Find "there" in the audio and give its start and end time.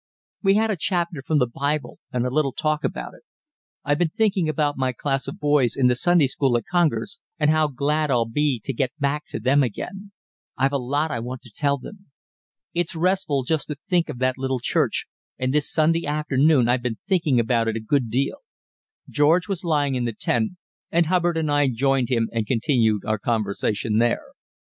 23.99-24.33